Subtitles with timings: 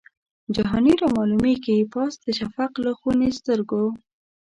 [0.55, 3.83] جهاني رامعلومیږي پاس د شفق له خوني سترګو